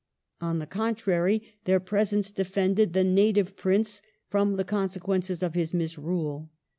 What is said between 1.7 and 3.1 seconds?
pres ence defended the"